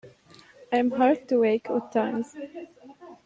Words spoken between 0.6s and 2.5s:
I am hard to wake, odd times.